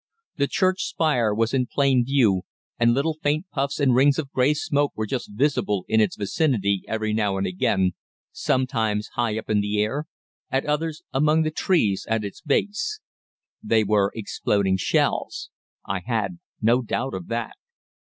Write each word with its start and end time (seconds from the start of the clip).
The 0.37 0.47
church 0.47 0.85
spire 0.85 1.31
was 1.31 1.53
in 1.53 1.67
plain 1.67 2.03
view, 2.03 2.41
and 2.79 2.91
little 2.91 3.19
faint 3.21 3.45
puffs 3.51 3.79
and 3.79 3.93
rings 3.93 4.17
of 4.17 4.31
grey 4.31 4.55
smoke 4.55 4.93
were 4.95 5.05
just 5.05 5.29
visible 5.31 5.85
in 5.87 6.01
its 6.01 6.15
vicinity 6.15 6.81
every 6.87 7.13
now 7.13 7.37
and 7.37 7.45
again, 7.45 7.91
sometimes 8.31 9.09
high 9.09 9.37
up 9.37 9.47
in 9.47 9.61
the 9.61 9.79
air, 9.79 10.05
at 10.49 10.65
others 10.65 11.03
among 11.13 11.43
the 11.43 11.51
trees 11.51 12.07
at 12.09 12.25
its 12.25 12.41
base. 12.41 12.99
They 13.61 13.83
were 13.83 14.11
exploding 14.15 14.77
shells; 14.77 15.51
I 15.85 15.99
had 15.99 16.39
no 16.59 16.81
doubt 16.81 17.13
of 17.13 17.27
that. 17.27 17.53